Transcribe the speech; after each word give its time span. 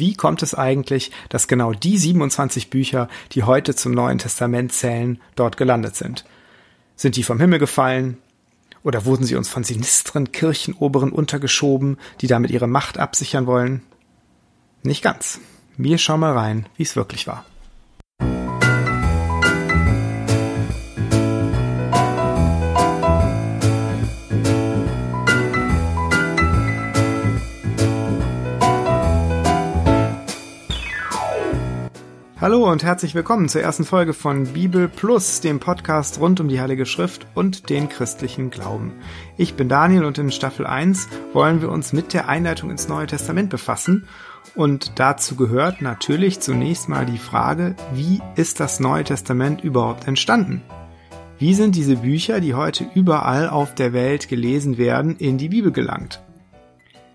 Wie 0.00 0.14
kommt 0.14 0.42
es 0.42 0.54
eigentlich, 0.54 1.12
dass 1.28 1.46
genau 1.46 1.74
die 1.74 1.98
27 1.98 2.70
Bücher, 2.70 3.06
die 3.32 3.42
heute 3.42 3.74
zum 3.74 3.92
Neuen 3.92 4.16
Testament 4.16 4.72
zählen, 4.72 5.20
dort 5.36 5.58
gelandet 5.58 5.94
sind? 5.94 6.24
Sind 6.96 7.16
die 7.16 7.22
vom 7.22 7.38
Himmel 7.38 7.58
gefallen? 7.58 8.16
Oder 8.82 9.04
wurden 9.04 9.24
sie 9.24 9.36
uns 9.36 9.50
von 9.50 9.62
sinistren 9.62 10.32
Kirchenoberen 10.32 11.12
untergeschoben, 11.12 11.98
die 12.22 12.28
damit 12.28 12.50
ihre 12.50 12.66
Macht 12.66 12.96
absichern 12.96 13.46
wollen? 13.46 13.82
Nicht 14.82 15.02
ganz. 15.02 15.38
Wir 15.76 15.98
schauen 15.98 16.20
mal 16.20 16.32
rein, 16.32 16.66
wie 16.78 16.82
es 16.84 16.96
wirklich 16.96 17.26
war. 17.26 17.44
Hallo 32.40 32.70
und 32.72 32.82
herzlich 32.82 33.14
willkommen 33.14 33.50
zur 33.50 33.60
ersten 33.60 33.84
Folge 33.84 34.14
von 34.14 34.46
Bibel 34.46 34.88
Plus, 34.88 35.42
dem 35.42 35.60
Podcast 35.60 36.20
rund 36.20 36.40
um 36.40 36.48
die 36.48 36.58
Heilige 36.58 36.86
Schrift 36.86 37.26
und 37.34 37.68
den 37.68 37.90
christlichen 37.90 38.48
Glauben. 38.48 38.94
Ich 39.36 39.56
bin 39.56 39.68
Daniel 39.68 40.06
und 40.06 40.16
in 40.16 40.32
Staffel 40.32 40.66
1 40.66 41.06
wollen 41.34 41.60
wir 41.60 41.68
uns 41.68 41.92
mit 41.92 42.14
der 42.14 42.30
Einleitung 42.30 42.70
ins 42.70 42.88
Neue 42.88 43.08
Testament 43.08 43.50
befassen. 43.50 44.08
Und 44.54 44.98
dazu 44.98 45.36
gehört 45.36 45.82
natürlich 45.82 46.40
zunächst 46.40 46.88
mal 46.88 47.04
die 47.04 47.18
Frage, 47.18 47.76
wie 47.92 48.22
ist 48.36 48.58
das 48.58 48.80
Neue 48.80 49.04
Testament 49.04 49.62
überhaupt 49.62 50.08
entstanden? 50.08 50.62
Wie 51.38 51.52
sind 51.52 51.76
diese 51.76 51.96
Bücher, 51.96 52.40
die 52.40 52.54
heute 52.54 52.86
überall 52.94 53.50
auf 53.50 53.74
der 53.74 53.92
Welt 53.92 54.30
gelesen 54.30 54.78
werden, 54.78 55.18
in 55.18 55.36
die 55.36 55.50
Bibel 55.50 55.72
gelangt? 55.72 56.22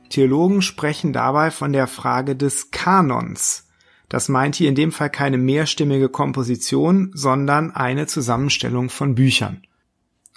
Theologen 0.10 0.62
sprechen 0.62 1.14
dabei 1.14 1.50
von 1.50 1.74
der 1.74 1.88
Frage 1.88 2.36
des 2.36 2.70
Kanons. 2.70 3.65
Das 4.10 4.30
meint 4.30 4.56
hier 4.56 4.70
in 4.70 4.76
dem 4.76 4.92
Fall 4.92 5.10
keine 5.10 5.38
mehrstimmige 5.38 6.10
Komposition, 6.10 7.12
sondern 7.14 7.72
eine 7.72 8.08
Zusammenstellung 8.08 8.90
von 8.90 9.16
Büchern. 9.16 9.64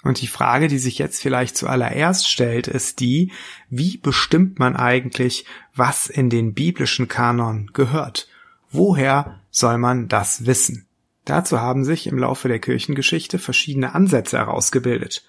Und 0.03 0.21
die 0.21 0.27
Frage, 0.27 0.67
die 0.67 0.79
sich 0.79 0.97
jetzt 0.97 1.21
vielleicht 1.21 1.57
zuallererst 1.57 2.29
stellt, 2.29 2.67
ist 2.67 3.01
die, 3.01 3.31
wie 3.69 3.97
bestimmt 3.97 4.57
man 4.57 4.75
eigentlich, 4.75 5.45
was 5.75 6.07
in 6.07 6.29
den 6.29 6.53
biblischen 6.53 7.09
Kanon 7.09 7.71
gehört? 7.73 8.27
Woher 8.71 9.41
soll 9.51 9.77
man 9.77 10.07
das 10.07 10.45
wissen? 10.45 10.85
Dazu 11.25 11.59
haben 11.59 11.83
sich 11.83 12.07
im 12.07 12.17
Laufe 12.17 12.47
der 12.47 12.59
Kirchengeschichte 12.59 13.39
verschiedene 13.39 13.93
Ansätze 13.93 14.37
herausgebildet. 14.37 15.25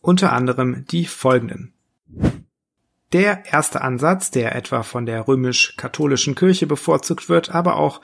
Unter 0.00 0.32
anderem 0.32 0.84
die 0.90 1.06
folgenden. 1.06 1.72
Der 3.12 3.44
erste 3.44 3.82
Ansatz, 3.82 4.30
der 4.30 4.54
etwa 4.54 4.82
von 4.82 5.04
der 5.04 5.28
römisch-katholischen 5.28 6.34
Kirche 6.34 6.66
bevorzugt 6.66 7.28
wird, 7.28 7.54
aber 7.54 7.76
auch 7.76 8.00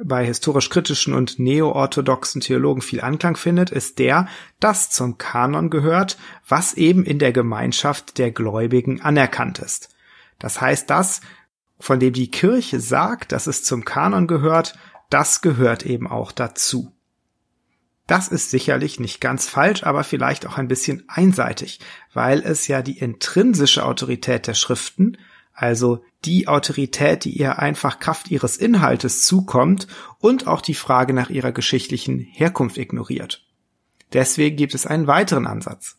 bei 0.00 0.24
historisch-kritischen 0.24 1.14
und 1.14 1.40
neo-orthodoxen 1.40 2.40
Theologen 2.40 2.80
viel 2.80 3.00
Anklang 3.00 3.36
findet, 3.36 3.70
ist 3.70 3.98
der, 3.98 4.28
dass 4.60 4.90
zum 4.90 5.18
Kanon 5.18 5.68
gehört, 5.68 6.16
was 6.46 6.74
eben 6.74 7.04
in 7.04 7.18
der 7.18 7.32
Gemeinschaft 7.32 8.18
der 8.18 8.30
Gläubigen 8.30 9.00
anerkannt 9.00 9.58
ist. 9.58 9.88
Das 10.38 10.60
heißt, 10.60 10.88
das, 10.88 11.22
von 11.80 11.98
dem 11.98 12.12
die 12.12 12.30
Kirche 12.30 12.78
sagt, 12.78 13.32
dass 13.32 13.48
es 13.48 13.64
zum 13.64 13.84
Kanon 13.84 14.28
gehört, 14.28 14.78
das 15.10 15.42
gehört 15.42 15.84
eben 15.84 16.06
auch 16.06 16.30
dazu. 16.30 16.92
Das 18.06 18.28
ist 18.28 18.50
sicherlich 18.50 18.98
nicht 18.98 19.20
ganz 19.20 19.48
falsch, 19.48 19.84
aber 19.84 20.04
vielleicht 20.04 20.46
auch 20.46 20.58
ein 20.58 20.68
bisschen 20.68 21.04
einseitig, 21.08 21.80
weil 22.12 22.40
es 22.40 22.66
ja 22.66 22.82
die 22.82 22.98
intrinsische 22.98 23.84
Autorität 23.84 24.46
der 24.46 24.54
Schriften, 24.54 25.18
also 25.54 26.02
die 26.24 26.48
Autorität, 26.48 27.24
die 27.24 27.36
ihr 27.38 27.58
einfach 27.58 28.00
Kraft 28.00 28.30
ihres 28.30 28.56
Inhaltes 28.56 29.22
zukommt 29.24 29.86
und 30.18 30.46
auch 30.46 30.60
die 30.60 30.74
Frage 30.74 31.12
nach 31.12 31.30
ihrer 31.30 31.52
geschichtlichen 31.52 32.18
Herkunft 32.18 32.78
ignoriert. 32.78 33.46
Deswegen 34.12 34.56
gibt 34.56 34.74
es 34.74 34.86
einen 34.86 35.06
weiteren 35.06 35.46
Ansatz. 35.46 35.96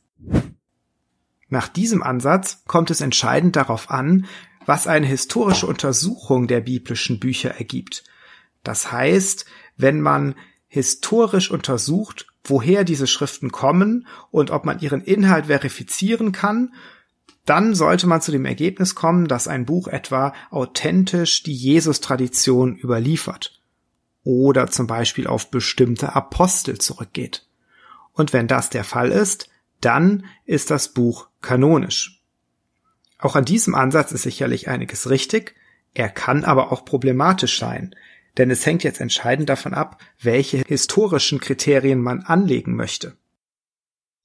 Nach 1.49 1.67
diesem 1.67 2.03
Ansatz 2.03 2.63
kommt 2.65 2.89
es 2.91 3.01
entscheidend 3.01 3.55
darauf 3.55 3.89
an, 3.89 4.25
was 4.65 4.87
eine 4.87 5.05
historische 5.05 5.67
Untersuchung 5.67 6.47
der 6.47 6.61
biblischen 6.61 7.19
Bücher 7.19 7.51
ergibt. 7.51 8.03
Das 8.63 8.91
heißt, 8.91 9.45
wenn 9.75 10.01
man 10.01 10.35
historisch 10.73 11.51
untersucht, 11.51 12.25
woher 12.43 12.83
diese 12.83 13.05
Schriften 13.05 13.51
kommen 13.51 14.07
und 14.31 14.49
ob 14.49 14.65
man 14.65 14.79
ihren 14.79 15.03
Inhalt 15.03 15.45
verifizieren 15.45 16.31
kann, 16.31 16.73
dann 17.45 17.75
sollte 17.75 18.07
man 18.07 18.21
zu 18.21 18.31
dem 18.31 18.45
Ergebnis 18.45 18.95
kommen, 18.95 19.27
dass 19.27 19.47
ein 19.47 19.67
Buch 19.67 19.87
etwa 19.87 20.33
authentisch 20.49 21.43
die 21.43 21.53
Jesus-Tradition 21.53 22.75
überliefert 22.75 23.61
oder 24.23 24.65
zum 24.65 24.87
Beispiel 24.87 25.27
auf 25.27 25.51
bestimmte 25.51 26.15
Apostel 26.15 26.79
zurückgeht. 26.79 27.45
Und 28.11 28.33
wenn 28.33 28.47
das 28.47 28.71
der 28.71 28.83
Fall 28.83 29.11
ist, 29.11 29.49
dann 29.79 30.25
ist 30.47 30.71
das 30.71 30.87
Buch 30.87 31.27
kanonisch. 31.41 32.19
Auch 33.19 33.35
an 33.35 33.45
diesem 33.45 33.75
Ansatz 33.75 34.11
ist 34.11 34.23
sicherlich 34.23 34.69
einiges 34.69 35.07
richtig, 35.07 35.53
er 35.93 36.09
kann 36.09 36.43
aber 36.43 36.71
auch 36.71 36.83
problematisch 36.83 37.59
sein, 37.59 37.95
denn 38.37 38.49
es 38.51 38.65
hängt 38.65 38.83
jetzt 38.83 39.01
entscheidend 39.01 39.49
davon 39.49 39.73
ab, 39.73 40.01
welche 40.21 40.63
historischen 40.67 41.39
Kriterien 41.39 42.01
man 42.01 42.21
anlegen 42.21 42.75
möchte. 42.75 43.15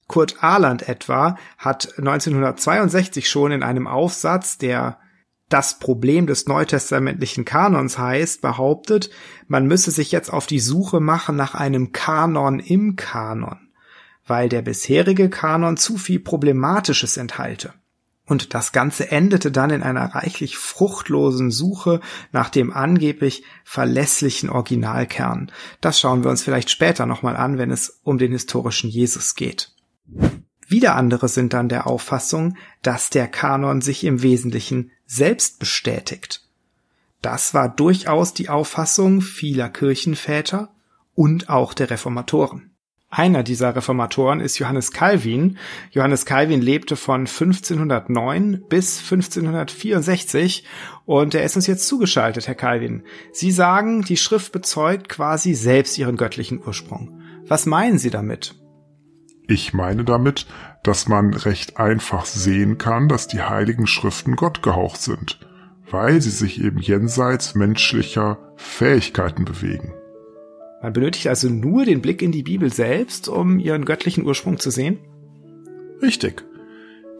Kurt 0.07 0.43
Ahland 0.43 0.89
etwa 0.89 1.37
hat 1.57 1.97
1962 1.99 3.29
schon 3.29 3.51
in 3.51 3.61
einem 3.61 3.85
Aufsatz, 3.85 4.57
der 4.57 4.99
das 5.49 5.79
Problem 5.79 6.27
des 6.27 6.47
neutestamentlichen 6.47 7.43
Kanons 7.45 7.97
heißt, 7.97 8.41
behauptet, 8.41 9.09
man 9.47 9.65
müsse 9.65 9.91
sich 9.91 10.11
jetzt 10.11 10.31
auf 10.31 10.47
die 10.47 10.59
Suche 10.59 10.99
machen 10.99 11.35
nach 11.35 11.55
einem 11.55 11.91
Kanon 11.91 12.59
im 12.59 12.95
Kanon, 12.95 13.69
weil 14.25 14.49
der 14.49 14.61
bisherige 14.61 15.29
Kanon 15.29 15.77
zu 15.77 15.97
viel 15.97 16.19
Problematisches 16.19 17.17
enthalte. 17.17 17.73
Und 18.29 18.53
das 18.53 18.71
Ganze 18.71 19.11
endete 19.11 19.51
dann 19.51 19.71
in 19.71 19.81
einer 19.81 20.13
reichlich 20.13 20.55
fruchtlosen 20.55 21.49
Suche 21.49 21.99
nach 22.31 22.49
dem 22.49 22.71
angeblich 22.71 23.43
verlässlichen 23.63 24.51
Originalkern. 24.51 25.51
Das 25.81 25.99
schauen 25.99 26.23
wir 26.23 26.29
uns 26.29 26.43
vielleicht 26.43 26.69
später 26.69 27.07
nochmal 27.07 27.35
an, 27.35 27.57
wenn 27.57 27.71
es 27.71 27.99
um 28.03 28.19
den 28.19 28.31
historischen 28.31 28.91
Jesus 28.91 29.33
geht. 29.33 29.71
Wieder 30.67 30.95
andere 30.95 31.27
sind 31.27 31.53
dann 31.53 31.69
der 31.69 31.87
Auffassung, 31.87 32.55
dass 32.83 33.09
der 33.09 33.27
Kanon 33.27 33.81
sich 33.81 34.03
im 34.03 34.21
Wesentlichen 34.21 34.91
selbst 35.07 35.57
bestätigt. 35.57 36.47
Das 37.23 37.55
war 37.55 37.67
durchaus 37.67 38.35
die 38.35 38.49
Auffassung 38.49 39.21
vieler 39.21 39.69
Kirchenväter 39.69 40.69
und 41.15 41.49
auch 41.49 41.73
der 41.73 41.89
Reformatoren. 41.89 42.68
Einer 43.11 43.41
dieser 43.41 43.75
Reformatoren 43.75 44.39
ist 44.39 44.59
Johannes 44.59 44.91
Calvin. 44.91 45.57
Johannes 45.91 46.25
Calvin 46.25 46.61
lebte 46.61 46.95
von 46.95 47.21
1509 47.21 48.65
bis 48.69 48.99
1564 48.99 50.63
und 51.05 51.33
er 51.33 51.43
ist 51.43 51.55
uns 51.55 51.65
jetzt 51.65 51.87
zugeschaltet, 51.87 52.47
Herr 52.47 52.53
Calvin. 52.53 53.03
Sie 53.31 53.49
sagen, 53.49 54.03
die 54.03 54.17
Schrift 54.17 54.51
bezeugt 54.51 55.09
quasi 55.09 55.55
selbst 55.55 55.97
ihren 55.97 56.17
göttlichen 56.17 56.61
Ursprung. 56.63 57.19
Was 57.47 57.65
meinen 57.65 57.97
Sie 57.97 58.11
damit? 58.11 58.55
Ich 59.47 59.73
meine 59.73 60.03
damit, 60.03 60.45
dass 60.83 61.07
man 61.07 61.33
recht 61.33 61.77
einfach 61.77 62.25
sehen 62.25 62.77
kann, 62.77 63.09
dass 63.09 63.27
die 63.27 63.41
heiligen 63.41 63.87
Schriften 63.87 64.35
Gott 64.35 64.61
gehaucht 64.61 65.01
sind, 65.01 65.39
weil 65.89 66.21
sie 66.21 66.29
sich 66.29 66.63
eben 66.63 66.77
jenseits 66.77 67.55
menschlicher 67.55 68.37
Fähigkeiten 68.55 69.45
bewegen. 69.45 69.95
Man 70.81 70.93
benötigt 70.93 71.27
also 71.27 71.49
nur 71.49 71.85
den 71.85 72.01
Blick 72.01 72.21
in 72.21 72.31
die 72.31 72.43
Bibel 72.43 72.71
selbst, 72.71 73.27
um 73.27 73.59
ihren 73.59 73.85
göttlichen 73.85 74.25
Ursprung 74.25 74.59
zu 74.59 74.71
sehen? 74.71 74.99
Richtig. 76.01 76.45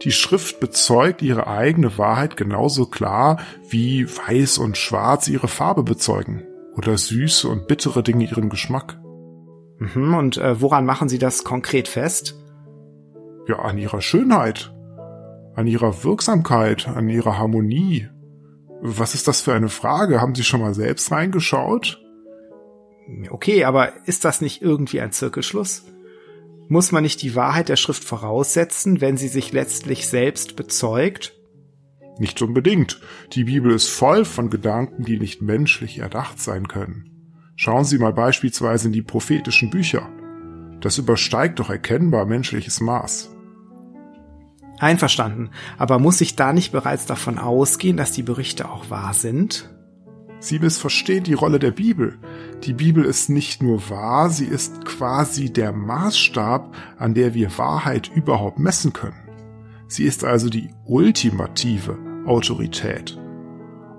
Die 0.02 0.12
Schrift 0.12 0.60
bezeugt 0.60 1.20
ihre 1.20 1.46
eigene 1.46 1.98
Wahrheit 1.98 2.36
genauso 2.36 2.86
klar, 2.86 3.38
wie 3.68 4.08
weiß 4.08 4.56
und 4.58 4.78
schwarz 4.78 5.28
ihre 5.28 5.48
Farbe 5.48 5.82
bezeugen 5.82 6.42
oder 6.74 6.96
süße 6.96 7.46
und 7.48 7.68
bittere 7.68 8.02
Dinge 8.02 8.24
ihren 8.24 8.48
Geschmack. 8.48 8.98
Mhm, 9.78 10.14
und 10.14 10.36
äh, 10.38 10.60
woran 10.60 10.86
machen 10.86 11.10
Sie 11.10 11.18
das 11.18 11.44
konkret 11.44 11.88
fest? 11.88 12.36
Ja, 13.46 13.58
an 13.58 13.76
ihrer 13.76 14.00
Schönheit, 14.00 14.72
an 15.54 15.66
ihrer 15.66 16.02
Wirksamkeit, 16.02 16.88
an 16.88 17.10
ihrer 17.10 17.36
Harmonie. 17.36 18.08
Was 18.80 19.14
ist 19.14 19.28
das 19.28 19.42
für 19.42 19.52
eine 19.52 19.68
Frage? 19.68 20.22
Haben 20.22 20.34
Sie 20.34 20.44
schon 20.44 20.60
mal 20.60 20.72
selbst 20.72 21.12
reingeschaut? 21.12 21.99
Okay, 23.30 23.64
aber 23.64 24.06
ist 24.06 24.24
das 24.24 24.40
nicht 24.40 24.62
irgendwie 24.62 25.00
ein 25.00 25.12
Zirkelschluss? 25.12 25.84
Muss 26.68 26.92
man 26.92 27.02
nicht 27.02 27.22
die 27.22 27.34
Wahrheit 27.34 27.68
der 27.68 27.76
Schrift 27.76 28.04
voraussetzen, 28.04 29.00
wenn 29.00 29.16
sie 29.16 29.28
sich 29.28 29.52
letztlich 29.52 30.06
selbst 30.06 30.54
bezeugt? 30.54 31.34
Nicht 32.18 32.40
unbedingt. 32.42 33.00
Die 33.32 33.44
Bibel 33.44 33.72
ist 33.72 33.88
voll 33.88 34.24
von 34.24 34.50
Gedanken, 34.50 35.04
die 35.04 35.18
nicht 35.18 35.42
menschlich 35.42 35.98
erdacht 35.98 36.38
sein 36.38 36.68
können. 36.68 37.10
Schauen 37.56 37.84
Sie 37.84 37.98
mal 37.98 38.12
beispielsweise 38.12 38.88
in 38.88 38.92
die 38.92 39.02
prophetischen 39.02 39.70
Bücher. 39.70 40.08
Das 40.80 40.96
übersteigt 40.98 41.58
doch 41.58 41.70
erkennbar 41.70 42.24
menschliches 42.24 42.80
Maß. 42.80 43.34
Einverstanden. 44.78 45.50
Aber 45.76 45.98
muss 45.98 46.20
ich 46.20 46.36
da 46.36 46.52
nicht 46.52 46.72
bereits 46.72 47.06
davon 47.06 47.38
ausgehen, 47.38 47.96
dass 47.96 48.12
die 48.12 48.22
Berichte 48.22 48.70
auch 48.70 48.90
wahr 48.90 49.12
sind? 49.12 49.70
Sie 50.40 50.58
missverstehen 50.58 51.22
die 51.22 51.34
Rolle 51.34 51.58
der 51.58 51.70
Bibel. 51.70 52.18
Die 52.64 52.72
Bibel 52.72 53.04
ist 53.04 53.28
nicht 53.28 53.62
nur 53.62 53.90
wahr, 53.90 54.30
sie 54.30 54.46
ist 54.46 54.86
quasi 54.86 55.52
der 55.52 55.72
Maßstab, 55.72 56.74
an 56.98 57.12
der 57.14 57.34
wir 57.34 57.56
Wahrheit 57.58 58.10
überhaupt 58.14 58.58
messen 58.58 58.94
können. 58.94 59.28
Sie 59.86 60.04
ist 60.04 60.24
also 60.24 60.48
die 60.48 60.70
ultimative 60.86 61.98
Autorität. 62.26 63.18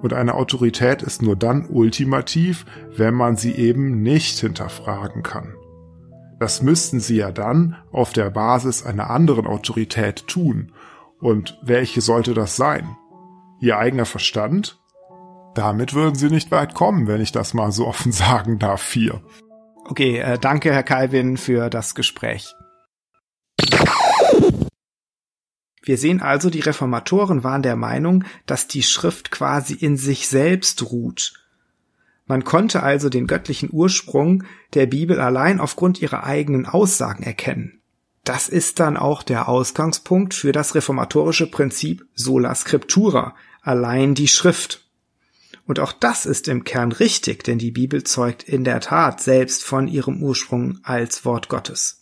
Und 0.01 0.13
eine 0.13 0.33
Autorität 0.33 1.03
ist 1.03 1.21
nur 1.21 1.35
dann 1.35 1.67
ultimativ, 1.69 2.65
wenn 2.95 3.13
man 3.13 3.37
sie 3.37 3.51
eben 3.51 4.01
nicht 4.01 4.39
hinterfragen 4.39 5.21
kann. 5.21 5.53
Das 6.39 6.63
müssten 6.63 6.99
sie 6.99 7.17
ja 7.17 7.31
dann 7.31 7.75
auf 7.91 8.13
der 8.13 8.31
Basis 8.31 8.83
einer 8.83 9.11
anderen 9.11 9.45
Autorität 9.45 10.25
tun. 10.25 10.71
Und 11.19 11.59
welche 11.61 12.01
sollte 12.01 12.33
das 12.33 12.55
sein? 12.55 12.97
Ihr 13.59 13.77
eigener 13.77 14.05
Verstand? 14.05 14.80
Damit 15.53 15.93
würden 15.93 16.15
sie 16.15 16.29
nicht 16.29 16.51
weit 16.51 16.73
kommen, 16.73 17.07
wenn 17.07 17.21
ich 17.21 17.31
das 17.31 17.53
mal 17.53 17.71
so 17.71 17.87
offen 17.87 18.11
sagen 18.13 18.59
darf, 18.59 18.81
vier. 18.81 19.21
Okay, 19.85 20.19
äh, 20.19 20.39
danke, 20.39 20.73
Herr 20.73 20.83
Calvin, 20.83 21.37
für 21.37 21.69
das 21.69 21.95
Gespräch. 21.95 22.55
Wir 25.83 25.97
sehen 25.97 26.21
also, 26.21 26.49
die 26.49 26.59
Reformatoren 26.59 27.43
waren 27.43 27.63
der 27.63 27.75
Meinung, 27.75 28.23
dass 28.45 28.67
die 28.67 28.83
Schrift 28.83 29.31
quasi 29.31 29.73
in 29.73 29.97
sich 29.97 30.27
selbst 30.27 30.91
ruht. 30.91 31.33
Man 32.27 32.43
konnte 32.43 32.83
also 32.83 33.09
den 33.09 33.27
göttlichen 33.27 33.69
Ursprung 33.71 34.43
der 34.73 34.85
Bibel 34.85 35.19
allein 35.19 35.59
aufgrund 35.59 36.01
ihrer 36.01 36.23
eigenen 36.23 36.65
Aussagen 36.65 37.23
erkennen. 37.23 37.81
Das 38.23 38.47
ist 38.47 38.79
dann 38.79 38.95
auch 38.95 39.23
der 39.23 39.49
Ausgangspunkt 39.49 40.35
für 40.35 40.51
das 40.51 40.75
reformatorische 40.75 41.49
Prinzip 41.49 42.05
sola 42.13 42.53
scriptura, 42.53 43.35
allein 43.61 44.13
die 44.13 44.27
Schrift. 44.27 44.87
Und 45.65 45.79
auch 45.79 45.93
das 45.93 46.25
ist 46.25 46.47
im 46.47 46.63
Kern 46.63 46.91
richtig, 46.91 47.43
denn 47.43 47.57
die 47.57 47.71
Bibel 47.71 48.03
zeugt 48.03 48.43
in 48.43 48.63
der 48.63 48.79
Tat 48.79 49.21
selbst 49.21 49.63
von 49.63 49.87
ihrem 49.87 50.21
Ursprung 50.21 50.79
als 50.83 51.23
Wort 51.25 51.49
Gottes. 51.49 52.01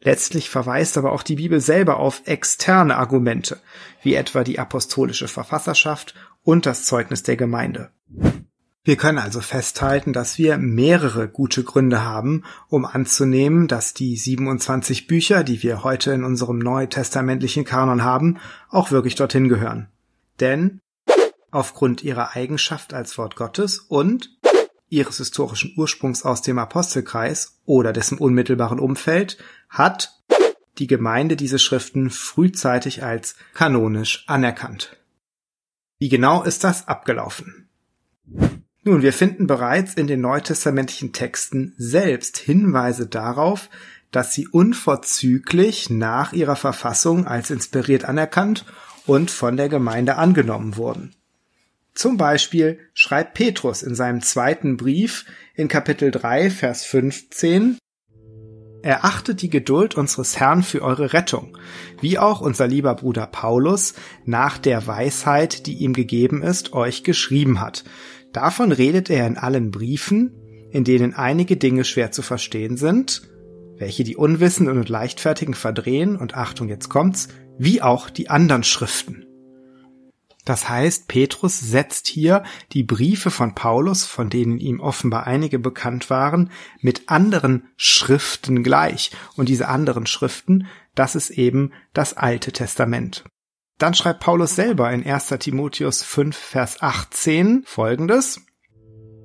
Letztlich 0.00 0.50
verweist 0.50 0.98
aber 0.98 1.12
auch 1.12 1.22
die 1.22 1.36
Bibel 1.36 1.60
selber 1.60 1.98
auf 1.98 2.22
externe 2.24 2.96
Argumente, 2.96 3.60
wie 4.02 4.14
etwa 4.14 4.42
die 4.42 4.58
apostolische 4.58 5.28
Verfasserschaft 5.28 6.14
und 6.42 6.66
das 6.66 6.84
Zeugnis 6.84 7.22
der 7.22 7.36
Gemeinde. 7.36 7.90
Wir 8.84 8.96
können 8.96 9.18
also 9.18 9.40
festhalten, 9.40 10.12
dass 10.12 10.38
wir 10.38 10.58
mehrere 10.58 11.28
gute 11.28 11.62
Gründe 11.62 12.04
haben, 12.04 12.42
um 12.68 12.84
anzunehmen, 12.84 13.68
dass 13.68 13.94
die 13.94 14.16
27 14.16 15.06
Bücher, 15.06 15.44
die 15.44 15.62
wir 15.62 15.84
heute 15.84 16.12
in 16.12 16.24
unserem 16.24 16.58
neutestamentlichen 16.58 17.64
Kanon 17.64 18.02
haben, 18.02 18.38
auch 18.70 18.90
wirklich 18.90 19.14
dorthin 19.14 19.48
gehören. 19.48 19.88
Denn 20.40 20.80
aufgrund 21.52 22.02
ihrer 22.02 22.34
Eigenschaft 22.34 22.92
als 22.92 23.16
Wort 23.18 23.36
Gottes 23.36 23.78
und 23.78 24.30
ihres 24.88 25.18
historischen 25.18 25.74
Ursprungs 25.76 26.24
aus 26.24 26.42
dem 26.42 26.58
Apostelkreis 26.58 27.60
oder 27.64 27.92
dessen 27.92 28.18
unmittelbaren 28.18 28.80
Umfeld 28.80 29.38
hat 29.68 30.20
die 30.78 30.86
Gemeinde 30.86 31.36
diese 31.36 31.58
Schriften 31.58 32.10
frühzeitig 32.10 33.04
als 33.04 33.36
kanonisch 33.54 34.24
anerkannt. 34.26 34.96
Wie 35.98 36.08
genau 36.08 36.42
ist 36.42 36.64
das 36.64 36.88
abgelaufen? 36.88 37.68
Nun, 38.84 39.02
wir 39.02 39.12
finden 39.12 39.46
bereits 39.46 39.94
in 39.94 40.08
den 40.08 40.20
neutestamentlichen 40.20 41.12
Texten 41.12 41.74
selbst 41.76 42.36
Hinweise 42.38 43.06
darauf, 43.06 43.70
dass 44.10 44.34
sie 44.34 44.48
unverzüglich 44.48 45.88
nach 45.88 46.32
ihrer 46.32 46.56
Verfassung 46.56 47.26
als 47.26 47.50
inspiriert 47.50 48.04
anerkannt 48.04 48.66
und 49.06 49.30
von 49.30 49.56
der 49.56 49.68
Gemeinde 49.68 50.16
angenommen 50.16 50.76
wurden. 50.76 51.14
Zum 51.94 52.16
Beispiel 52.16 52.78
schreibt 52.94 53.34
Petrus 53.34 53.82
in 53.82 53.94
seinem 53.94 54.22
zweiten 54.22 54.76
Brief 54.76 55.26
in 55.54 55.68
Kapitel 55.68 56.10
3, 56.10 56.50
Vers 56.50 56.84
15, 56.84 57.78
Erachtet 58.82 59.42
die 59.42 59.50
Geduld 59.50 59.94
unseres 59.94 60.40
Herrn 60.40 60.64
für 60.64 60.82
eure 60.82 61.12
Rettung, 61.12 61.56
wie 62.00 62.18
auch 62.18 62.40
unser 62.40 62.66
lieber 62.66 62.96
Bruder 62.96 63.26
Paulus 63.26 63.94
nach 64.24 64.58
der 64.58 64.86
Weisheit, 64.88 65.66
die 65.66 65.74
ihm 65.74 65.92
gegeben 65.92 66.42
ist, 66.42 66.72
euch 66.72 67.04
geschrieben 67.04 67.60
hat. 67.60 67.84
Davon 68.32 68.72
redet 68.72 69.08
er 69.08 69.26
in 69.28 69.36
allen 69.36 69.70
Briefen, 69.70 70.34
in 70.72 70.82
denen 70.82 71.14
einige 71.14 71.56
Dinge 71.56 71.84
schwer 71.84 72.10
zu 72.10 72.22
verstehen 72.22 72.76
sind, 72.76 73.22
welche 73.76 74.02
die 74.02 74.16
Unwissenden 74.16 74.78
und 74.78 74.88
Leichtfertigen 74.88 75.54
verdrehen, 75.54 76.16
und 76.16 76.34
Achtung, 76.34 76.68
jetzt 76.68 76.88
kommt's, 76.88 77.28
wie 77.58 77.82
auch 77.82 78.10
die 78.10 78.30
anderen 78.30 78.64
Schriften. 78.64 79.26
Das 80.44 80.68
heißt, 80.68 81.06
Petrus 81.06 81.60
setzt 81.60 82.08
hier 82.08 82.42
die 82.72 82.82
Briefe 82.82 83.30
von 83.30 83.54
Paulus, 83.54 84.04
von 84.04 84.28
denen 84.28 84.58
ihm 84.58 84.80
offenbar 84.80 85.26
einige 85.26 85.58
bekannt 85.58 86.10
waren, 86.10 86.50
mit 86.80 87.08
anderen 87.08 87.68
Schriften 87.76 88.64
gleich. 88.64 89.12
Und 89.36 89.48
diese 89.48 89.68
anderen 89.68 90.06
Schriften, 90.06 90.66
das 90.94 91.14
ist 91.14 91.30
eben 91.30 91.72
das 91.92 92.16
Alte 92.16 92.50
Testament. 92.50 93.24
Dann 93.78 93.94
schreibt 93.94 94.20
Paulus 94.20 94.56
selber 94.56 94.92
in 94.92 95.04
1. 95.06 95.28
Timotheus 95.38 96.02
5, 96.02 96.36
Vers 96.36 96.82
18 96.82 97.62
folgendes. 97.64 98.40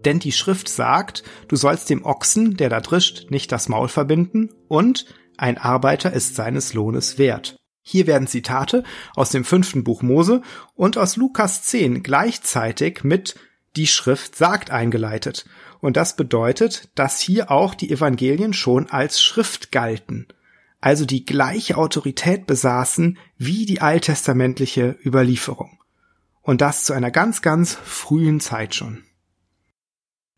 Denn 0.05 0.19
die 0.19 0.31
Schrift 0.31 0.69
sagt, 0.69 1.23
du 1.47 1.55
sollst 1.55 1.89
dem 1.89 2.05
Ochsen, 2.05 2.57
der 2.57 2.69
da 2.69 2.79
drischt, 2.79 3.29
nicht 3.31 3.51
das 3.51 3.69
Maul 3.69 3.87
verbinden 3.87 4.49
und 4.67 5.05
ein 5.37 5.57
Arbeiter 5.57 6.13
ist 6.13 6.35
seines 6.35 6.73
Lohnes 6.73 7.17
wert. 7.17 7.57
Hier 7.89 8.05
werden 8.05 8.27
Zitate 8.27 8.83
aus 9.15 9.29
dem 9.29 9.45
fünften 9.45 9.85
Buch 9.85 10.01
Mose 10.01 10.41
und 10.75 10.97
aus 10.97 11.15
Lukas 11.15 11.63
10 11.63 12.03
gleichzeitig 12.03 13.05
mit 13.05 13.35
die 13.77 13.87
Schrift 13.87 14.35
sagt 14.35 14.71
eingeleitet. 14.71 15.45
Und 15.79 15.95
das 15.95 16.17
bedeutet, 16.17 16.89
dass 16.95 17.21
hier 17.21 17.49
auch 17.49 17.73
die 17.73 17.89
Evangelien 17.89 18.51
schon 18.51 18.89
als 18.89 19.21
Schrift 19.21 19.71
galten, 19.71 20.27
also 20.81 21.05
die 21.05 21.23
gleiche 21.23 21.77
Autorität 21.77 22.45
besaßen 22.45 23.17
wie 23.37 23.65
die 23.65 23.79
alttestamentliche 23.79 24.97
Überlieferung. 25.05 25.79
Und 26.41 26.59
das 26.59 26.83
zu 26.83 26.91
einer 26.91 27.09
ganz, 27.09 27.41
ganz 27.41 27.73
frühen 27.73 28.41
Zeit 28.41 28.75
schon. 28.75 29.05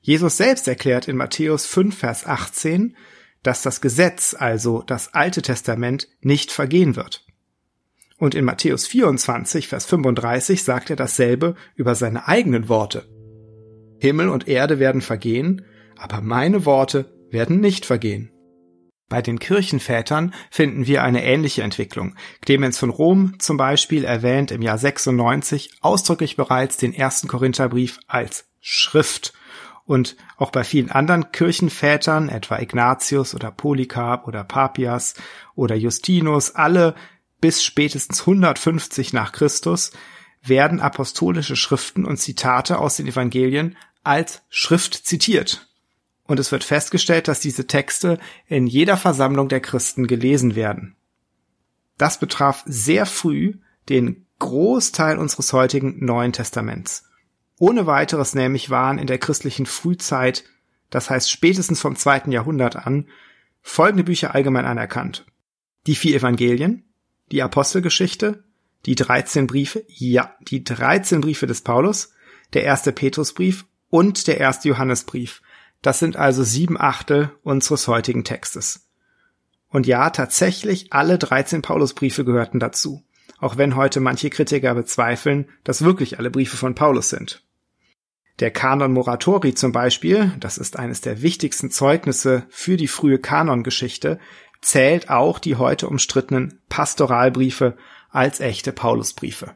Jesus 0.02 0.38
selbst 0.38 0.68
erklärt 0.68 1.08
in 1.08 1.18
Matthäus 1.18 1.66
5, 1.66 1.98
Vers 1.98 2.28
18, 2.28 2.96
dass 3.42 3.64
das 3.64 3.82
Gesetz, 3.82 4.36
also 4.38 4.84
das 4.84 5.16
Alte 5.16 5.42
Testament, 5.42 6.08
nicht 6.22 6.52
vergehen 6.52 6.96
wird. 6.96 7.26
Und 8.20 8.36
in 8.36 8.44
Matthäus 8.46 8.86
24, 8.86 9.70
Vers 9.70 9.86
35 9.86 10.64
sagt 10.64 10.90
er 10.90 10.98
dasselbe 10.98 11.56
über 11.76 11.96
seine 11.96 12.28
eigenen 12.28 12.68
Worte. 12.68 13.08
Himmel 14.00 14.30
und 14.30 14.48
Erde 14.48 14.78
werden 14.78 15.02
vergehen, 15.02 15.66
aber 15.98 16.22
meine 16.22 16.66
Worte 16.66 17.14
werden 17.32 17.62
nicht 17.62 17.86
vergehen. 17.86 18.32
Bei 19.08 19.22
den 19.22 19.40
Kirchenvätern 19.40 20.34
finden 20.52 20.86
wir 20.86 21.02
eine 21.04 21.24
ähnliche 21.24 21.64
Entwicklung. 21.64 22.16
Clemens 22.42 22.78
von 22.78 22.92
Rom 22.92 23.40
zum 23.40 23.58
Beispiel 23.58 24.04
erwähnt 24.04 24.52
im 24.52 24.62
Jahr 24.62 24.78
96 24.78 25.72
ausdrücklich 25.82 26.36
bereits 26.36 26.78
den 26.78 26.94
ersten 26.94 27.28
Korintherbrief 27.28 28.00
als 28.08 28.46
Schrift. 28.60 29.34
Und 29.86 30.16
auch 30.38 30.52
bei 30.52 30.64
vielen 30.64 30.92
anderen 30.92 31.32
Kirchenvätern, 31.32 32.30
etwa 32.30 32.60
Ignatius 32.60 33.34
oder 33.34 33.50
Polycarp 33.50 34.28
oder 34.28 34.44
Papias 34.44 35.16
oder 35.56 35.76
Justinus, 35.76 36.54
alle 36.54 36.94
bis 37.42 37.64
spätestens 37.64 38.22
150 38.22 39.14
nach 39.14 39.32
Christus 39.32 39.92
werden 40.42 40.80
apostolische 40.80 41.56
Schriften 41.56 42.06
und 42.06 42.18
Zitate 42.18 42.80
aus 42.80 42.98
den 42.98 43.08
Evangelien 43.08 43.78
als 44.04 44.42
Schrift 44.50 44.94
zitiert. 44.94 45.68
Und 46.24 46.40
es 46.40 46.52
wird 46.52 46.64
festgestellt, 46.64 47.28
dass 47.28 47.40
diese 47.40 47.68
Texte 47.68 48.20
in 48.48 48.68
jeder 48.68 48.98
Versammlung 48.98 49.50
der 49.50 49.62
Christen 49.62 50.08
gelesen 50.08 50.56
werden. 50.56 50.96
Das 51.98 52.20
betraf 52.20 52.64
sehr 52.66 53.06
früh 53.06 53.56
den 53.90 54.26
Großteil 54.38 55.18
unseres 55.18 55.52
heutigen 55.54 56.06
Neuen 56.06 56.32
Testaments. 56.32 57.04
Ohne 57.58 57.88
weiteres 57.88 58.36
nämlich 58.36 58.70
waren 58.70 59.00
in 59.00 59.08
der 59.08 59.18
christlichen 59.18 59.66
Frühzeit, 59.66 60.46
das 60.90 61.10
heißt 61.10 61.30
spätestens 61.30 61.82
vom 61.82 61.98
zweiten 61.98 62.32
Jahrhundert 62.32 62.78
an, 62.78 63.10
folgende 63.62 64.06
Bücher 64.06 64.34
allgemein 64.34 64.66
anerkannt. 64.66 65.26
Die 65.88 65.96
vier 65.96 66.16
Evangelien, 66.16 66.89
die 67.32 67.42
Apostelgeschichte, 67.42 68.44
die 68.86 68.96
13 68.96 69.48
Briefe, 69.48 69.84
ja, 69.88 70.36
die 70.42 70.64
13 70.64 71.22
Briefe 71.22 71.48
des 71.48 71.62
Paulus, 71.62 72.14
der 72.54 72.64
erste 72.64 72.92
Petrusbrief 72.92 73.66
und 73.90 74.28
der 74.28 74.40
erste 74.40 74.70
Johannesbrief. 74.70 75.42
Das 75.82 76.00
sind 76.00 76.18
also 76.18 76.44
sieben 76.44 76.80
Achtel 76.80 77.32
unseres 77.44 77.88
heutigen 77.88 78.24
Textes. 78.24 78.88
Und 79.70 79.86
ja, 79.86 80.10
tatsächlich 80.10 80.92
alle 80.92 81.18
13 81.18 81.62
Paulusbriefe 81.62 82.26
gehörten 82.26 82.60
dazu, 82.60 83.04
auch 83.38 83.58
wenn 83.58 83.76
heute 83.76 84.00
manche 84.00 84.30
Kritiker 84.30 84.74
bezweifeln, 84.74 85.48
dass 85.64 85.84
wirklich 85.84 86.18
alle 86.18 86.32
Briefe 86.32 86.58
von 86.58 86.76
Paulus 86.76 87.10
sind. 87.10 87.44
Der 88.40 88.52
Kanon 88.52 88.94
Moratori 88.94 89.54
zum 89.54 89.74
Beispiel, 89.74 90.32
das 90.40 90.58
ist 90.58 90.80
eines 90.80 91.02
der 91.02 91.22
wichtigsten 91.22 91.72
Zeugnisse 91.72 92.46
für 92.50 92.78
die 92.78 92.88
frühe 92.88 93.20
Kanongeschichte, 93.20 94.18
zählt 94.62 95.10
auch 95.10 95.40
die 95.40 95.56
heute 95.56 95.88
umstrittenen 95.88 96.60
Pastoralbriefe 96.70 97.78
als 98.10 98.40
echte 98.40 98.72
Paulusbriefe. 98.72 99.54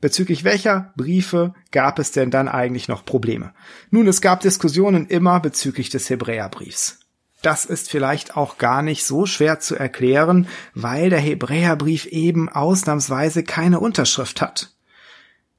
Bezüglich 0.00 0.44
welcher 0.44 0.92
Briefe 0.96 1.54
gab 1.72 1.98
es 1.98 2.10
denn 2.10 2.30
dann 2.30 2.48
eigentlich 2.48 2.88
noch 2.88 3.04
Probleme? 3.04 3.52
Nun, 3.90 4.06
es 4.06 4.22
gab 4.22 4.40
Diskussionen 4.40 5.06
immer 5.06 5.40
bezüglich 5.40 5.90
des 5.90 6.08
Hebräerbriefs. 6.08 7.00
Das 7.42 7.64
ist 7.64 7.90
vielleicht 7.90 8.36
auch 8.36 8.58
gar 8.58 8.82
nicht 8.82 9.04
so 9.04 9.26
schwer 9.26 9.60
zu 9.60 9.74
erklären, 9.76 10.48
weil 10.74 11.10
der 11.10 11.20
Hebräerbrief 11.20 12.06
eben 12.06 12.48
ausnahmsweise 12.48 13.44
keine 13.44 13.80
Unterschrift 13.80 14.40
hat. 14.40 14.74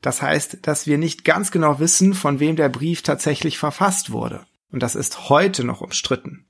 Das 0.01 0.21
heißt, 0.21 0.59
dass 0.63 0.87
wir 0.87 0.97
nicht 0.97 1.23
ganz 1.25 1.51
genau 1.51 1.79
wissen, 1.79 2.13
von 2.13 2.39
wem 2.39 2.55
der 2.55 2.69
Brief 2.69 3.03
tatsächlich 3.03 3.59
verfasst 3.59 4.11
wurde. 4.11 4.45
Und 4.71 4.81
das 4.81 4.95
ist 4.95 5.29
heute 5.29 5.63
noch 5.63 5.81
umstritten. 5.81 6.45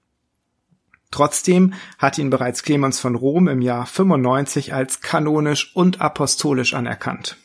Trotzdem 1.11 1.73
hat 1.97 2.17
ihn 2.17 2.29
bereits 2.29 2.63
Clemens 2.63 2.99
von 2.99 3.15
Rom 3.15 3.47
im 3.47 3.61
Jahr 3.61 3.85
95 3.85 4.73
als 4.73 5.01
kanonisch 5.01 5.75
und 5.75 6.01
apostolisch 6.01 6.73
anerkannt. 6.73 7.37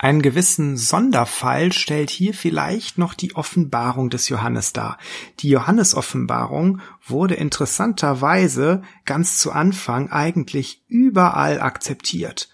Einen 0.00 0.22
gewissen 0.22 0.76
Sonderfall 0.76 1.72
stellt 1.72 2.08
hier 2.08 2.32
vielleicht 2.32 2.98
noch 2.98 3.14
die 3.14 3.34
Offenbarung 3.34 4.10
des 4.10 4.28
Johannes 4.28 4.72
dar. 4.72 4.96
Die 5.40 5.48
Johannesoffenbarung 5.48 6.80
wurde 7.04 7.34
interessanterweise 7.34 8.82
ganz 9.04 9.38
zu 9.38 9.50
Anfang 9.50 10.10
eigentlich 10.10 10.84
überall 10.86 11.60
akzeptiert. 11.60 12.48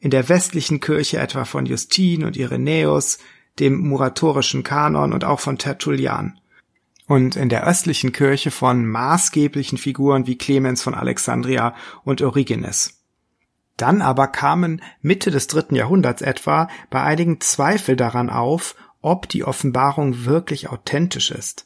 In 0.00 0.10
der 0.10 0.28
westlichen 0.28 0.80
Kirche 0.80 1.18
etwa 1.18 1.44
von 1.44 1.66
Justin 1.66 2.24
und 2.24 2.36
Irenäus, 2.36 3.18
dem 3.60 3.78
muratorischen 3.78 4.64
Kanon 4.64 5.12
und 5.12 5.24
auch 5.24 5.40
von 5.40 5.56
Tertullian. 5.56 6.40
Und 7.08 7.34
in 7.34 7.48
der 7.48 7.66
östlichen 7.66 8.12
Kirche 8.12 8.50
von 8.50 8.86
maßgeblichen 8.86 9.78
Figuren 9.78 10.26
wie 10.26 10.38
Clemens 10.38 10.82
von 10.82 10.94
Alexandria 10.94 11.74
und 12.04 12.22
Origenes. 12.22 13.02
Dann 13.78 14.02
aber 14.02 14.28
kamen 14.28 14.82
Mitte 15.00 15.30
des 15.30 15.46
dritten 15.46 15.74
Jahrhunderts 15.74 16.20
etwa 16.22 16.68
bei 16.90 17.02
einigen 17.02 17.40
Zweifel 17.40 17.96
daran 17.96 18.28
auf, 18.28 18.76
ob 19.00 19.28
die 19.28 19.44
Offenbarung 19.44 20.26
wirklich 20.26 20.68
authentisch 20.68 21.30
ist. 21.30 21.64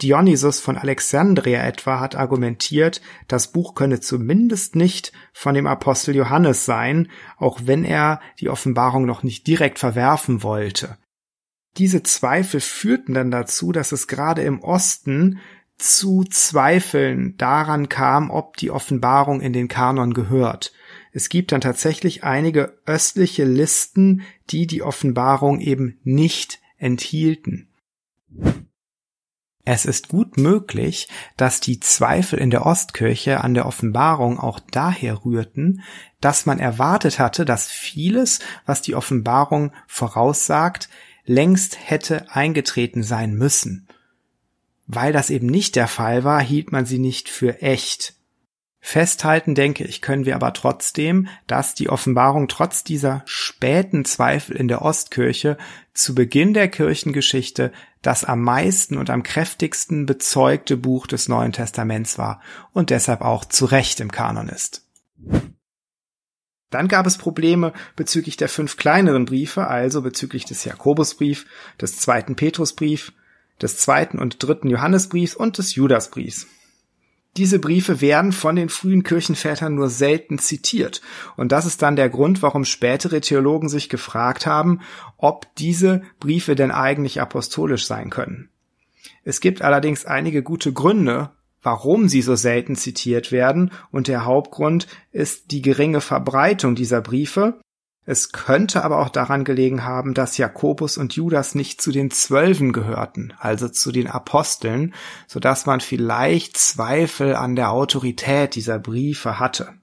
Dionysus 0.00 0.58
von 0.58 0.76
Alexandria 0.76 1.62
etwa 1.62 2.00
hat 2.00 2.16
argumentiert, 2.16 3.00
das 3.28 3.52
Buch 3.52 3.74
könne 3.74 4.00
zumindest 4.00 4.74
nicht 4.74 5.12
von 5.32 5.54
dem 5.54 5.66
Apostel 5.66 6.16
Johannes 6.16 6.64
sein, 6.64 7.08
auch 7.36 7.60
wenn 7.64 7.84
er 7.84 8.20
die 8.40 8.48
Offenbarung 8.48 9.06
noch 9.06 9.22
nicht 9.22 9.46
direkt 9.46 9.78
verwerfen 9.78 10.42
wollte. 10.42 10.96
Diese 11.78 12.02
Zweifel 12.02 12.60
führten 12.60 13.14
dann 13.14 13.30
dazu, 13.30 13.72
dass 13.72 13.92
es 13.92 14.06
gerade 14.06 14.42
im 14.42 14.60
Osten 14.60 15.38
zu 15.78 16.24
Zweifeln 16.24 17.36
daran 17.38 17.88
kam, 17.88 18.30
ob 18.30 18.56
die 18.56 18.70
Offenbarung 18.70 19.40
in 19.40 19.52
den 19.52 19.68
Kanon 19.68 20.14
gehört. 20.14 20.72
Es 21.12 21.28
gibt 21.28 21.52
dann 21.52 21.60
tatsächlich 21.60 22.24
einige 22.24 22.78
östliche 22.86 23.44
Listen, 23.44 24.22
die 24.50 24.66
die 24.66 24.82
Offenbarung 24.82 25.60
eben 25.60 25.98
nicht 26.04 26.60
enthielten. 26.78 27.68
Es 29.64 29.86
ist 29.86 30.08
gut 30.08 30.38
möglich, 30.38 31.08
dass 31.36 31.60
die 31.60 31.78
Zweifel 31.78 32.38
in 32.40 32.50
der 32.50 32.66
Ostkirche 32.66 33.42
an 33.42 33.54
der 33.54 33.66
Offenbarung 33.66 34.40
auch 34.40 34.58
daher 34.58 35.24
rührten, 35.24 35.82
dass 36.20 36.46
man 36.46 36.58
erwartet 36.58 37.20
hatte, 37.20 37.44
dass 37.44 37.68
vieles, 37.68 38.40
was 38.66 38.82
die 38.82 38.96
Offenbarung 38.96 39.72
voraussagt, 39.86 40.88
längst 41.24 41.78
hätte 41.88 42.26
eingetreten 42.30 43.02
sein 43.02 43.34
müssen. 43.34 43.88
Weil 44.86 45.12
das 45.12 45.30
eben 45.30 45.46
nicht 45.46 45.76
der 45.76 45.88
Fall 45.88 46.24
war, 46.24 46.40
hielt 46.40 46.72
man 46.72 46.86
sie 46.86 46.98
nicht 46.98 47.28
für 47.28 47.62
echt. 47.62 48.14
Festhalten, 48.84 49.54
denke 49.54 49.84
ich, 49.84 50.02
können 50.02 50.26
wir 50.26 50.34
aber 50.34 50.52
trotzdem, 50.52 51.28
dass 51.46 51.74
die 51.74 51.88
Offenbarung 51.88 52.48
trotz 52.48 52.82
dieser 52.82 53.22
späten 53.26 54.04
Zweifel 54.04 54.56
in 54.56 54.66
der 54.66 54.82
Ostkirche 54.82 55.56
zu 55.94 56.16
Beginn 56.16 56.52
der 56.52 56.66
Kirchengeschichte 56.66 57.72
das 58.02 58.24
am 58.24 58.42
meisten 58.42 58.98
und 58.98 59.08
am 59.08 59.22
kräftigsten 59.22 60.04
bezeugte 60.04 60.76
Buch 60.76 61.06
des 61.06 61.28
Neuen 61.28 61.52
Testaments 61.52 62.18
war 62.18 62.40
und 62.72 62.90
deshalb 62.90 63.20
auch 63.20 63.44
zu 63.44 63.66
Recht 63.66 64.00
im 64.00 64.10
Kanon 64.10 64.48
ist. 64.48 64.84
Dann 66.72 66.88
gab 66.88 67.06
es 67.06 67.18
Probleme 67.18 67.72
bezüglich 67.96 68.36
der 68.36 68.48
fünf 68.48 68.76
kleineren 68.76 69.26
Briefe, 69.26 69.68
also 69.68 70.02
bezüglich 70.02 70.46
des 70.46 70.64
Jakobusbrief, 70.64 71.46
des 71.80 71.98
zweiten 71.98 72.34
Petrusbrief, 72.34 73.12
des 73.60 73.76
zweiten 73.76 74.18
und 74.18 74.42
dritten 74.42 74.68
Johannesbriefs 74.68 75.36
und 75.36 75.58
des 75.58 75.74
Judasbriefs. 75.74 76.46
Diese 77.36 77.58
Briefe 77.58 78.00
werden 78.00 78.32
von 78.32 78.56
den 78.56 78.70
frühen 78.70 79.02
Kirchenvätern 79.02 79.74
nur 79.74 79.90
selten 79.90 80.38
zitiert. 80.38 81.02
Und 81.36 81.52
das 81.52 81.66
ist 81.66 81.82
dann 81.82 81.96
der 81.96 82.08
Grund, 82.08 82.42
warum 82.42 82.64
spätere 82.64 83.20
Theologen 83.20 83.68
sich 83.68 83.88
gefragt 83.88 84.46
haben, 84.46 84.80
ob 85.18 85.54
diese 85.56 86.02
Briefe 86.20 86.54
denn 86.54 86.70
eigentlich 86.70 87.20
apostolisch 87.20 87.86
sein 87.86 88.10
können. 88.10 88.48
Es 89.24 89.40
gibt 89.40 89.62
allerdings 89.62 90.04
einige 90.04 90.42
gute 90.42 90.72
Gründe, 90.72 91.30
warum 91.62 92.08
sie 92.08 92.22
so 92.22 92.36
selten 92.36 92.76
zitiert 92.76 93.32
werden, 93.32 93.70
und 93.90 94.08
der 94.08 94.24
Hauptgrund 94.24 94.86
ist 95.12 95.50
die 95.50 95.62
geringe 95.62 96.00
Verbreitung 96.00 96.74
dieser 96.74 97.00
Briefe 97.00 97.60
es 98.04 98.32
könnte 98.32 98.82
aber 98.82 98.98
auch 98.98 99.10
daran 99.10 99.44
gelegen 99.44 99.84
haben, 99.84 100.12
dass 100.12 100.36
Jakobus 100.36 100.98
und 100.98 101.14
Judas 101.14 101.54
nicht 101.54 101.80
zu 101.80 101.92
den 101.92 102.10
Zwölfen 102.10 102.72
gehörten, 102.72 103.32
also 103.38 103.68
zu 103.68 103.92
den 103.92 104.08
Aposteln, 104.08 104.92
so 105.28 105.38
dass 105.38 105.66
man 105.66 105.80
vielleicht 105.80 106.56
Zweifel 106.56 107.36
an 107.36 107.54
der 107.54 107.70
Autorität 107.70 108.56
dieser 108.56 108.80
Briefe 108.80 109.38
hatte. 109.38 109.74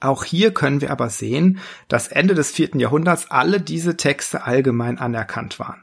Auch 0.00 0.24
hier 0.24 0.54
können 0.54 0.80
wir 0.80 0.90
aber 0.90 1.10
sehen, 1.10 1.58
dass 1.88 2.08
Ende 2.08 2.34
des 2.34 2.50
vierten 2.50 2.80
Jahrhunderts 2.80 3.30
alle 3.30 3.60
diese 3.60 3.96
Texte 3.98 4.44
allgemein 4.44 4.98
anerkannt 4.98 5.58
waren. 5.58 5.82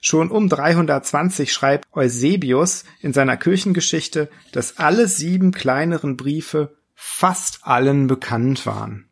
Schon 0.00 0.30
um 0.30 0.48
320 0.48 1.52
schreibt 1.52 1.86
Eusebius 1.92 2.84
in 3.00 3.12
seiner 3.12 3.36
Kirchengeschichte, 3.36 4.30
dass 4.52 4.78
alle 4.78 5.06
sieben 5.06 5.52
kleineren 5.52 6.16
Briefe 6.16 6.76
fast 6.94 7.60
allen 7.62 8.06
bekannt 8.06 8.64
waren. 8.64 9.10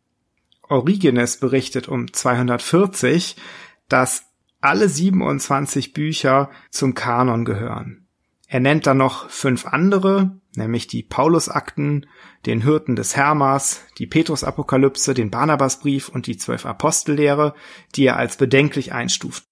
Origenes 0.63 1.39
berichtet 1.39 1.89
um 1.89 2.13
240, 2.13 3.37
dass 3.89 4.25
alle 4.61 4.89
27 4.89 5.93
Bücher 5.93 6.51
zum 6.71 6.95
Kanon 6.95 7.45
gehören. 7.45 8.07
Er 8.47 8.61
nennt 8.61 8.87
dann 8.87 8.97
noch 8.97 9.29
fünf 9.29 9.67
andere, 9.67 10.39
nämlich 10.57 10.87
die 10.87 11.03
Paulusakten, 11.03 12.07
den 12.47 12.63
Hirten 12.63 12.97
des 12.97 13.15
Hermas, 13.15 13.83
die 13.99 14.07
Petrusapokalypse, 14.07 15.13
den 15.13 15.31
Barnabasbrief 15.31 16.09
und 16.09 16.27
die 16.27 16.39
zwölf 16.39 16.65
Apostellehre, 16.65 17.55
die 17.95 18.07
er 18.07 18.17
als 18.17 18.39
bedenklich 18.39 18.93
einstuft. 18.93 19.48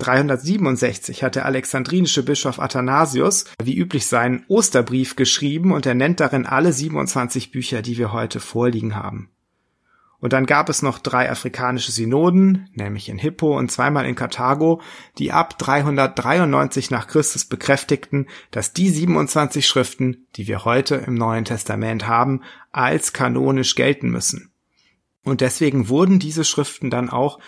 367 0.00 1.22
hat 1.22 1.36
der 1.36 1.46
alexandrinische 1.46 2.22
Bischof 2.22 2.58
Athanasius 2.58 3.44
wie 3.62 3.76
üblich 3.76 4.06
seinen 4.06 4.44
Osterbrief 4.48 5.14
geschrieben 5.14 5.72
und 5.72 5.86
er 5.86 5.94
nennt 5.94 6.20
darin 6.20 6.46
alle 6.46 6.72
27 6.72 7.52
Bücher, 7.52 7.82
die 7.82 7.98
wir 7.98 8.12
heute 8.12 8.40
vorliegen 8.40 8.96
haben. 8.96 9.30
Und 10.20 10.34
dann 10.34 10.44
gab 10.44 10.68
es 10.68 10.82
noch 10.82 10.98
drei 10.98 11.30
afrikanische 11.30 11.92
Synoden, 11.92 12.68
nämlich 12.74 13.08
in 13.08 13.18
Hippo 13.18 13.56
und 13.56 13.72
zweimal 13.72 14.04
in 14.04 14.14
Karthago, 14.14 14.82
die 15.18 15.32
ab 15.32 15.58
393 15.58 16.90
nach 16.90 17.06
Christus 17.06 17.46
bekräftigten, 17.46 18.26
dass 18.50 18.74
die 18.74 18.90
27 18.90 19.66
Schriften, 19.66 20.26
die 20.36 20.46
wir 20.46 20.66
heute 20.66 20.96
im 20.96 21.14
Neuen 21.14 21.46
Testament 21.46 22.06
haben, 22.06 22.42
als 22.70 23.14
kanonisch 23.14 23.74
gelten 23.74 24.10
müssen. 24.10 24.52
Und 25.24 25.40
deswegen 25.40 25.88
wurden 25.88 26.18
diese 26.18 26.44
Schriften 26.44 26.90
dann 26.90 27.08
auch 27.08 27.38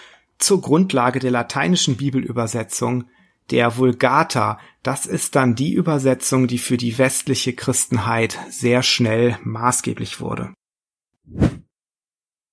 zur 0.43 0.61
Grundlage 0.61 1.19
der 1.19 1.31
lateinischen 1.31 1.97
Bibelübersetzung 1.97 3.05
der 3.51 3.77
Vulgata. 3.77 4.59
Das 4.83 5.07
ist 5.07 5.37
dann 5.37 5.55
die 5.55 5.73
Übersetzung, 5.73 6.47
die 6.47 6.59
für 6.59 6.77
die 6.77 6.99
westliche 6.99 7.53
Christenheit 7.53 8.39
sehr 8.51 8.83
schnell 8.83 9.39
maßgeblich 9.43 10.21
wurde. 10.21 10.53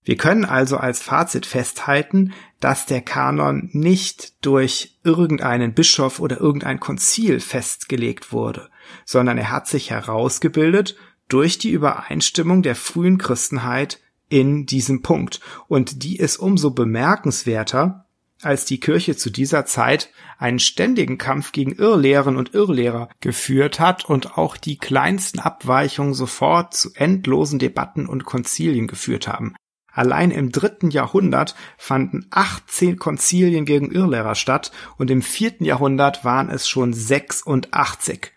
Wir 0.03 0.17
können 0.17 0.45
also 0.45 0.77
als 0.77 1.01
Fazit 1.01 1.45
festhalten, 1.45 2.33
dass 2.59 2.85
der 2.85 3.01
Kanon 3.01 3.69
nicht 3.73 4.43
durch 4.43 4.97
irgendeinen 5.03 5.73
Bischof 5.73 6.19
oder 6.19 6.39
irgendein 6.39 6.79
Konzil 6.79 7.39
festgelegt 7.39 8.31
wurde, 8.31 8.69
sondern 9.05 9.37
er 9.37 9.51
hat 9.51 9.67
sich 9.67 9.91
herausgebildet 9.91 10.95
durch 11.27 11.59
die 11.59 11.69
Übereinstimmung 11.69 12.63
der 12.63 12.75
frühen 12.75 13.17
Christenheit 13.17 13.99
in 14.29 14.65
diesem 14.65 15.01
Punkt. 15.01 15.39
Und 15.67 16.03
die 16.03 16.17
ist 16.17 16.37
umso 16.37 16.71
bemerkenswerter, 16.71 18.05
als 18.41 18.65
die 18.65 18.79
Kirche 18.79 19.17
zu 19.17 19.29
dieser 19.29 19.65
Zeit 19.65 20.09
einen 20.37 20.59
ständigen 20.59 21.17
Kampf 21.17 21.51
gegen 21.51 21.73
Irrlehren 21.73 22.37
und 22.37 22.53
Irrlehrer 22.53 23.09
geführt 23.19 23.79
hat 23.79 24.05
und 24.05 24.37
auch 24.37 24.55
die 24.55 24.77
kleinsten 24.77 25.39
Abweichungen 25.39 26.13
sofort 26.13 26.73
zu 26.73 26.91
endlosen 26.95 27.59
Debatten 27.59 28.05
und 28.05 28.23
Konzilien 28.23 28.87
geführt 28.87 29.27
haben. 29.27 29.55
Allein 29.91 30.31
im 30.31 30.51
dritten 30.51 30.91
Jahrhundert 30.91 31.55
fanden 31.77 32.27
18 32.29 32.97
Konzilien 32.99 33.65
gegen 33.65 33.91
Irrlehrer 33.91 34.35
statt 34.35 34.71
und 34.97 35.11
im 35.11 35.21
vierten 35.21 35.65
Jahrhundert 35.65 36.23
waren 36.23 36.49
es 36.49 36.69
schon 36.69 36.93
86. 36.93 38.31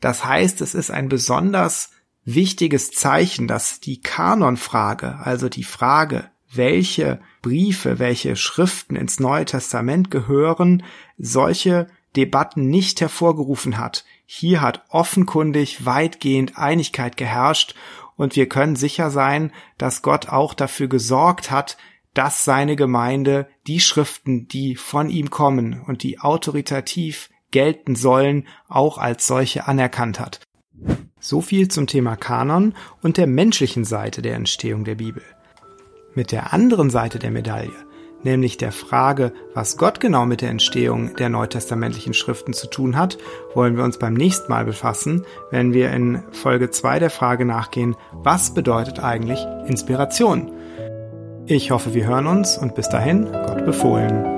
Das 0.00 0.24
heißt, 0.24 0.60
es 0.60 0.74
ist 0.74 0.92
ein 0.92 1.08
besonders 1.08 1.90
wichtiges 2.34 2.90
Zeichen, 2.90 3.48
dass 3.48 3.80
die 3.80 4.00
Kanonfrage, 4.00 5.18
also 5.22 5.48
die 5.48 5.64
Frage, 5.64 6.30
welche 6.52 7.20
Briefe, 7.42 7.98
welche 7.98 8.36
Schriften 8.36 8.96
ins 8.96 9.20
Neue 9.20 9.44
Testament 9.44 10.10
gehören, 10.10 10.82
solche 11.16 11.88
Debatten 12.16 12.68
nicht 12.68 13.00
hervorgerufen 13.00 13.78
hat. 13.78 14.04
Hier 14.26 14.60
hat 14.60 14.84
offenkundig 14.88 15.86
weitgehend 15.86 16.58
Einigkeit 16.58 17.16
geherrscht 17.16 17.74
und 18.16 18.36
wir 18.36 18.48
können 18.48 18.76
sicher 18.76 19.10
sein, 19.10 19.52
dass 19.78 20.02
Gott 20.02 20.28
auch 20.28 20.52
dafür 20.54 20.88
gesorgt 20.88 21.50
hat, 21.50 21.78
dass 22.14 22.44
seine 22.44 22.76
Gemeinde 22.76 23.48
die 23.66 23.80
Schriften, 23.80 24.48
die 24.48 24.76
von 24.76 25.08
ihm 25.08 25.30
kommen 25.30 25.82
und 25.86 26.02
die 26.02 26.18
autoritativ 26.18 27.30
gelten 27.50 27.94
sollen, 27.94 28.48
auch 28.68 28.98
als 28.98 29.26
solche 29.26 29.66
anerkannt 29.66 30.20
hat. 30.20 30.40
So 31.20 31.40
viel 31.40 31.68
zum 31.68 31.86
Thema 31.86 32.16
Kanon 32.16 32.74
und 33.02 33.16
der 33.16 33.26
menschlichen 33.26 33.84
Seite 33.84 34.22
der 34.22 34.34
Entstehung 34.34 34.84
der 34.84 34.94
Bibel. 34.94 35.22
Mit 36.14 36.32
der 36.32 36.52
anderen 36.52 36.90
Seite 36.90 37.18
der 37.18 37.30
Medaille, 37.30 37.72
nämlich 38.22 38.56
der 38.56 38.72
Frage, 38.72 39.32
was 39.52 39.76
Gott 39.76 40.00
genau 40.00 40.26
mit 40.26 40.42
der 40.42 40.50
Entstehung 40.50 41.16
der 41.16 41.28
neutestamentlichen 41.28 42.14
Schriften 42.14 42.52
zu 42.52 42.68
tun 42.68 42.96
hat, 42.96 43.18
wollen 43.54 43.76
wir 43.76 43.84
uns 43.84 43.98
beim 43.98 44.14
nächsten 44.14 44.50
Mal 44.50 44.64
befassen, 44.64 45.24
wenn 45.50 45.72
wir 45.72 45.90
in 45.90 46.22
Folge 46.32 46.70
2 46.70 47.00
der 47.00 47.10
Frage 47.10 47.44
nachgehen, 47.44 47.96
was 48.12 48.54
bedeutet 48.54 49.00
eigentlich 49.02 49.44
Inspiration? 49.66 50.52
Ich 51.46 51.70
hoffe, 51.70 51.94
wir 51.94 52.06
hören 52.06 52.26
uns 52.26 52.58
und 52.58 52.74
bis 52.74 52.88
dahin, 52.88 53.24
Gott 53.32 53.64
befohlen. 53.64 54.37